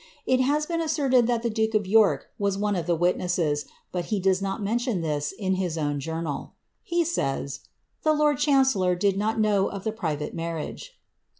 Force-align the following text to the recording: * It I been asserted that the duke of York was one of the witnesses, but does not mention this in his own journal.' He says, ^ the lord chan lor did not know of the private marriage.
* 0.17 0.25
It 0.25 0.41
I 0.41 0.59
been 0.67 0.81
asserted 0.81 1.27
that 1.27 1.43
the 1.43 1.49
duke 1.51 1.75
of 1.75 1.85
York 1.85 2.31
was 2.39 2.57
one 2.57 2.75
of 2.75 2.87
the 2.87 2.95
witnesses, 2.95 3.65
but 3.91 4.09
does 4.23 4.41
not 4.41 4.59
mention 4.59 5.01
this 5.01 5.31
in 5.31 5.53
his 5.61 5.77
own 5.77 5.99
journal.' 5.99 6.53
He 6.81 7.03
says, 7.05 7.59
^ 7.59 7.63
the 8.03 8.11
lord 8.13 8.39
chan 8.39 8.65
lor 8.73 8.95
did 8.95 9.15
not 9.15 9.39
know 9.39 9.67
of 9.67 9.83
the 9.83 9.91
private 9.91 10.33
marriage. 10.33 10.97